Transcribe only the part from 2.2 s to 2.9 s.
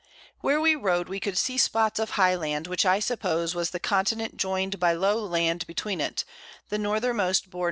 Land, which